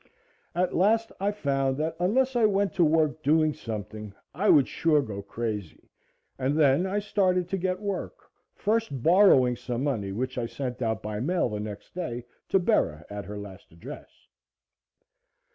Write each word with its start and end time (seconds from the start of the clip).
At 0.55 0.75
last 0.75 1.11
I 1.19 1.31
found 1.31 1.77
that 1.77 1.95
unless 1.99 2.35
I 2.35 2.47
went 2.47 2.73
to 2.73 2.83
work 2.83 3.21
doing 3.21 3.53
something, 3.53 4.15
I 4.33 4.49
would 4.49 4.67
sure 4.67 4.99
go 5.03 5.21
crazy, 5.21 5.87
and 6.39 6.57
then 6.57 6.87
I 6.87 6.97
started 6.97 7.47
to 7.49 7.57
get 7.59 7.79
work, 7.79 8.17
first 8.55 9.03
borrowing 9.03 9.55
some 9.55 9.83
money, 9.83 10.11
which 10.11 10.39
I 10.39 10.47
sent 10.47 10.81
out 10.81 11.03
by 11.03 11.19
mail 11.19 11.49
the 11.49 11.59
next 11.59 11.93
day 11.93 12.25
to 12.49 12.57
Bera 12.57 13.05
at 13.11 13.25
her 13.25 13.37
last 13.37 13.71
address. 13.71 14.09